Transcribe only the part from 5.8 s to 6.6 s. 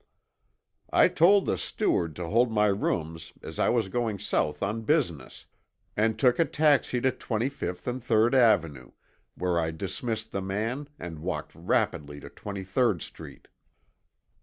and took a